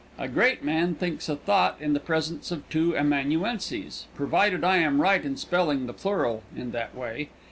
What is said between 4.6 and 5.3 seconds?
I am right